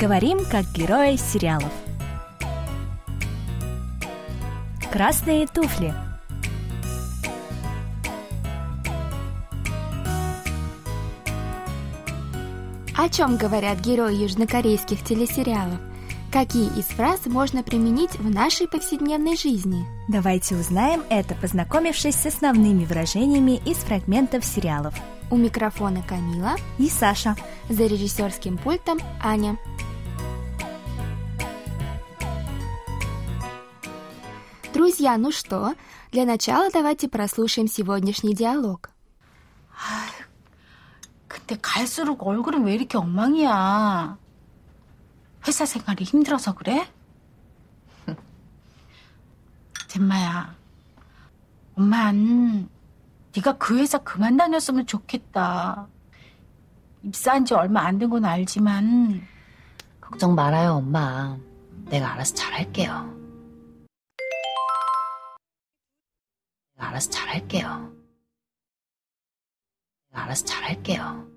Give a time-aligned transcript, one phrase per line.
[0.00, 1.72] Говорим, как герои сериалов.
[4.92, 5.92] Красные туфли.
[12.96, 15.80] О чем говорят герои южнокорейских телесериалов?
[16.30, 19.84] Какие из фраз можно применить в нашей повседневной жизни?
[20.08, 24.94] Давайте узнаем это, познакомившись с основными выражениями из фрагментов сериалов.
[25.28, 27.34] У микрофона Камила И Саша.
[27.68, 29.58] за режиссерским пультом Аня.
[34.73, 35.75] Друзья, ну что,
[36.11, 38.89] для начала давайте прослушаем сегодняшний диалог.
[41.27, 44.17] 근데 갈수록 얼굴은 왜 이렇게 엉망이야?
[45.47, 46.87] 회사 생활이 힘들어서 그래?
[49.87, 50.55] 잼마야,
[51.75, 52.69] 엄만
[53.35, 55.87] 네가 그 회사 그만 다녔으면 좋겠다.
[57.03, 59.27] 입사한 지 얼마 안 된 건 알지만
[60.01, 61.37] 걱정 말아요, 엄마.
[61.85, 63.13] 내가 알아서 잘할게요.
[66.77, 67.93] 알아서 잘할게요.
[70.11, 71.27] 내가 알아서 잘할게요.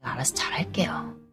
[0.00, 1.24] 내가 알아서 잘할게요.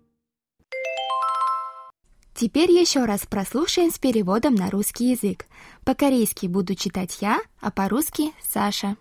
[2.33, 5.45] Теперь еще раз прослушаем с переводом на русский язык.
[5.85, 8.95] По-корейски буду читать я, а по-русски Саша.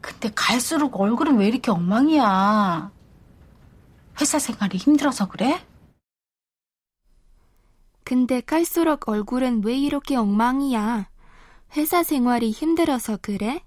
[0.00, 2.90] 근데 갈수록 얼굴은 왜 이렇게 엉망이야?
[4.20, 5.60] 회사 생활이 힘들어서 그래?
[8.04, 11.08] 근데 갈수록 얼굴은 왜 이렇게 엉망이야?
[11.76, 13.62] 회사 생활이 힘들어서 그래?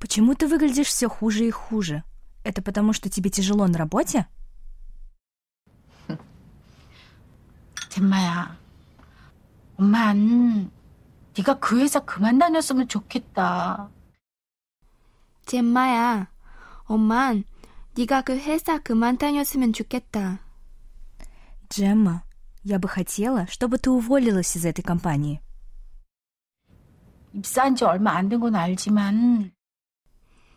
[0.00, 2.02] Почему ты выглядишь все хуже и хуже?
[2.42, 4.26] Это потому, что тебе тяжело на работе?
[7.88, 8.56] 잼마야,
[9.76, 10.70] 엄만
[11.36, 13.90] 네가 그 회사 그만 다녔으면 좋겠다.
[15.44, 16.28] 잼마야,
[16.84, 17.44] 엄만
[17.94, 20.40] 네가 그 회사 그만 다녔으면 좋겠다.
[21.68, 22.24] Джемма,
[22.62, 25.40] я бы хотела, чтобы ты уволилась из этой компании.
[27.34, 29.52] 입사한 지 얼마 안 된 건 알지만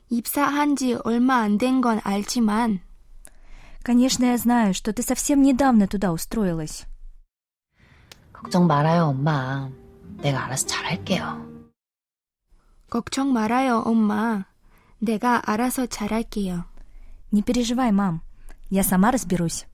[0.09, 2.81] 입사한 지 얼마 안 된 건 알지만
[3.81, 6.85] Конечно, я знаю, что ты совсем недавно туда устроилась.
[8.33, 9.69] 걱정 말아요, 엄마.
[10.17, 11.45] 내가 알아서 잘할게요.
[12.89, 14.45] 걱정 말아요, 엄마.
[14.99, 16.65] 내가 알아서 잘할게요.
[17.31, 18.21] Не переживай, мам.
[18.71, 19.65] Я сама разберусь.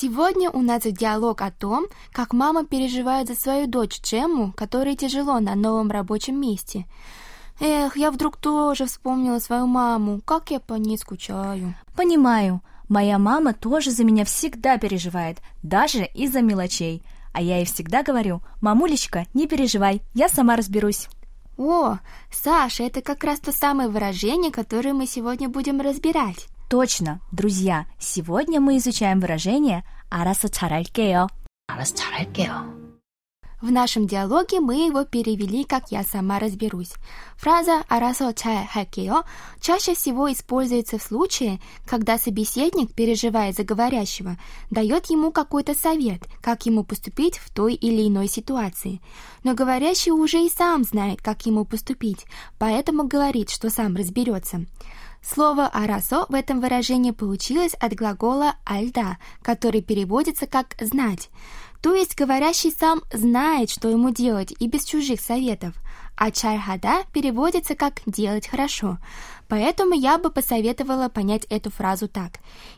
[0.00, 5.38] Сегодня у нас диалог о том, как мама переживает за свою дочь Джемму, которой тяжело
[5.40, 6.86] на новом рабочем месте.
[7.60, 11.74] Эх, я вдруг тоже вспомнила свою маму, как я по ней скучаю.
[11.94, 12.62] Понимаю.
[12.88, 17.02] Моя мама тоже за меня всегда переживает, даже из-за мелочей.
[17.34, 21.08] А я ей всегда говорю, мамулечка, не переживай, я сама разберусь.
[21.58, 21.98] О,
[22.32, 26.48] Саша, это как раз то самое выражение, которое мы сегодня будем разбирать.
[26.69, 31.27] Точно, друзья, сегодня мы изучаем выражение «알아서 잘할게요».
[31.67, 32.85] 알아서 잘할게요.
[33.61, 36.93] В нашем диалоге мы его перевели как «я сама разберусь».
[37.37, 39.23] Фраза «알아서 잘 할게요»
[39.59, 44.37] чаще всего используется в случае, когда собеседник, переживая за говорящего,
[44.69, 49.01] дает ему какой-то совет, как ему поступить в той или иной ситуации.
[49.43, 52.25] Но говорящий уже и сам знает, как ему поступить,
[52.59, 54.65] поэтому говорит, что сам разберется.
[55.22, 61.28] Слово «арасо» в этом выражении получилось от глагола «альда», который переводится как «знать».
[61.82, 65.74] То есть говорящий сам знает, что ему делать, и без чужих советов.
[66.14, 68.98] А чархада переводится как «делать хорошо».
[69.48, 72.32] Поэтому я бы посоветовала понять эту фразу так.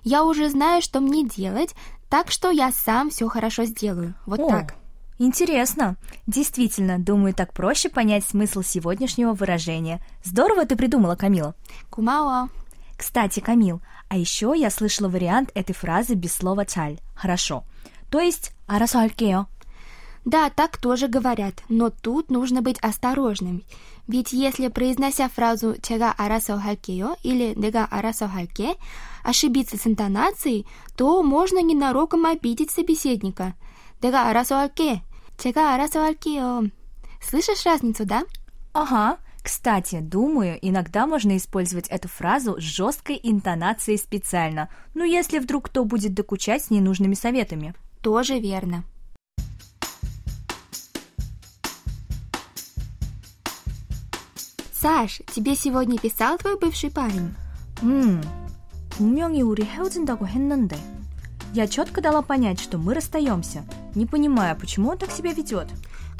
[0.04, 1.74] «Я уже знаю, что мне делать,
[2.08, 4.14] так что я сам все хорошо сделаю».
[4.26, 4.76] Вот О, так.
[5.18, 5.96] Интересно.
[6.26, 10.00] Действительно, думаю, так проще понять смысл сегодняшнего выражения.
[10.24, 11.54] Здорово ты придумала, Камила.
[11.90, 12.48] Кумао.
[12.96, 16.98] Кстати, Камил, а еще я слышала вариант этой фразы без слова чаль.
[17.14, 17.64] Хорошо.
[18.10, 19.46] То есть арасалькео.
[20.24, 23.64] Да, так тоже говорят, но тут нужно быть осторожным.
[24.06, 26.60] Ведь если, произнося фразу «чега арасал
[27.22, 28.30] или «дега арасал
[29.24, 30.66] ошибиться с интонацией,
[30.96, 33.54] то можно ненароком обидеть собеседника–
[34.01, 35.03] 내가 알아서 할게»,
[35.37, 36.69] «제가 알아서 할게요».
[37.19, 38.25] Слышишь разницу, да?
[38.73, 39.17] Ага.
[39.43, 44.69] Кстати, думаю, иногда можно использовать эту фразу с жесткой интонацией специально.
[44.93, 47.73] Ну, если вдруг кто будет докучать с ненужными советами.
[48.01, 48.83] Тоже верно.
[54.73, 57.33] Саш, тебе сегодня писал твой бывший парень?
[57.81, 58.21] 음,
[58.89, 60.77] 분명히 우리 헤어진다고 했는데.
[61.53, 63.65] Я четко дала понять, что мы расстаемся.
[63.95, 65.67] Не понимаю, почему он так себя ведет.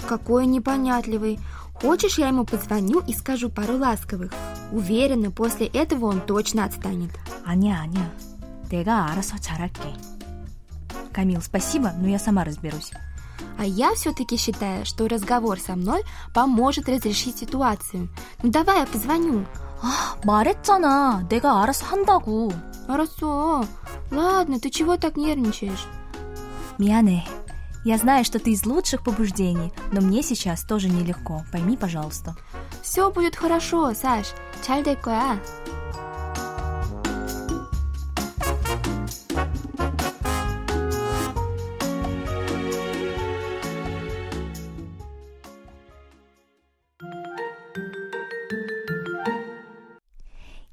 [0.08, 1.40] Какой непонятливый.
[1.74, 4.34] Хочешь, я ему позвоню и скажу пару ласковых?
[4.72, 7.12] Уверена, после этого он точно отстанет.
[7.46, 8.12] 아니야, 아니야.
[8.72, 9.94] 내가 알아서 잘할게.
[11.14, 12.92] Камил, спасибо, но я сама разберусь.
[13.58, 16.04] А я все-таки считаю, что разговор со мной
[16.34, 18.10] поможет разрешить ситуацию.
[18.44, 19.46] Ну давай я позвоню.
[19.82, 21.28] 아, 말했잖아.
[21.30, 22.52] 내가 알아서 한다고.
[22.88, 23.66] Хорошо.
[24.12, 25.86] Ладно, ты чего так нервничаешь?
[26.78, 27.26] 미안해.
[27.84, 31.46] Я знаю, что ты из лучших побуждений, но мне сейчас тоже нелегко.
[31.52, 32.36] Пойми, пожалуйста.
[32.82, 34.28] Все будет хорошо, Саш.
[34.62, 35.40] 잘 될 거야.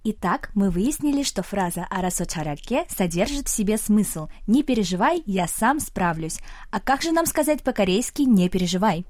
[0.09, 5.81] Итак, мы выяснили, что фраза «арасо чаральке» содержит в себе смысл «не переживай, я сам
[5.81, 6.41] справлюсь».
[6.71, 9.06] А как же нам сказать по-корейски «не переживай»?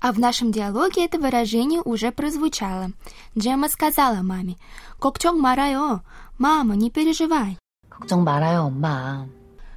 [0.00, 2.92] А в нашем диалоге это выражение уже прозвучало.
[3.36, 4.56] Джема сказала маме,
[5.00, 6.02] «걱정 말아요.
[6.38, 7.58] Мама, не переживай».
[7.90, 9.26] 걱정 말아요, 엄마.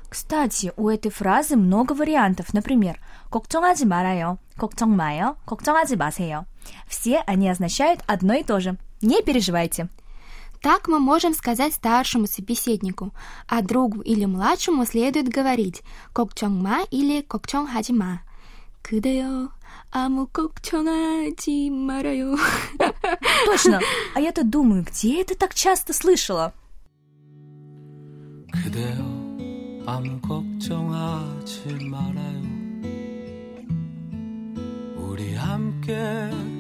[0.10, 2.54] Кстати, у этой фразы много вариантов.
[2.54, 3.00] Например,
[3.32, 6.46] «걱정하지 말아요», «걱정 마요», «걱정하지 마세요».
[6.88, 8.78] Все они означают одно и то же.
[9.02, 9.88] Не переживайте.
[10.62, 13.14] Так мы можем сказать старшему собеседнику,
[13.48, 15.82] а другу или младшему следует говорить
[16.14, 18.22] 걱정마 или 걱정하지마.
[18.84, 19.50] 그대여
[19.92, 22.36] 아무 걱정하지 말아요.
[23.46, 23.80] Точно.
[24.16, 26.54] А я-то думаю, где это так часто слышала?
[28.52, 29.22] 그대여
[29.86, 32.42] 아무 걱정하지 말아요
[34.98, 36.55] 우리 함께 노래하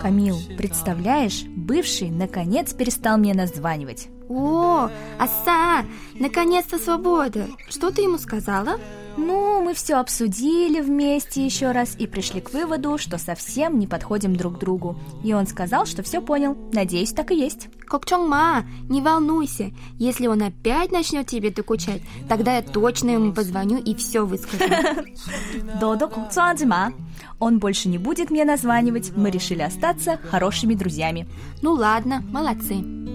[0.00, 4.08] Камил, представляешь, бывший наконец перестал мне названивать.
[4.28, 4.88] О,
[5.18, 7.48] Аса, наконец-то свобода.
[7.68, 8.78] Что ты ему сказала?
[9.16, 9.41] Ну,
[9.74, 14.98] все обсудили вместе еще раз и пришли к выводу, что совсем не подходим друг другу.
[15.24, 16.56] И он сказал, что все понял.
[16.72, 17.68] Надеюсь, так и есть.
[17.86, 19.70] Кокчонг Ма, не волнуйся.
[19.98, 24.64] Если он опять начнет тебе докучать, тогда я точно ему позвоню и все выскажу.
[25.80, 26.92] Додо Кокчонг Ма.
[27.38, 29.12] Он больше не будет мне названивать.
[29.16, 31.26] Мы решили остаться хорошими друзьями.
[31.60, 33.11] Ну ладно, молодцы.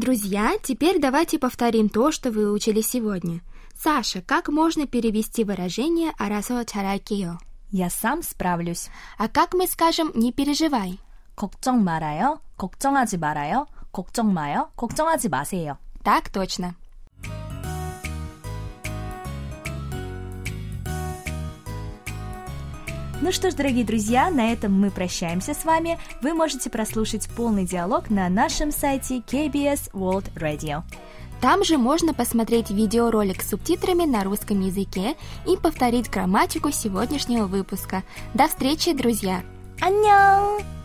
[0.00, 3.40] Друзья, теперь давайте повторим то, что вы учили сегодня.
[3.74, 7.38] Саша, как можно перевести выражение «арасо чаракио»?
[7.70, 8.88] Я сам справлюсь.
[9.18, 10.98] А как мы скажем «не переживай»?
[11.34, 12.40] 걱정 말아요.
[12.56, 13.66] 걱정하지 말아요.
[13.92, 14.70] 걱정 마요.
[14.76, 15.78] 걱정하지 마세요.
[16.02, 16.74] Так точно.
[23.21, 25.99] Ну что ж, дорогие друзья, на этом мы прощаемся с вами.
[26.23, 30.81] Вы можете прослушать полный диалог на нашем сайте KBS World Radio.
[31.39, 35.15] Там же можно посмотреть видеоролик с субтитрами на русском языке
[35.47, 38.03] и повторить грамматику сегодняшнего выпуска.
[38.33, 39.43] До встречи, друзья!
[39.81, 40.80] 안녕!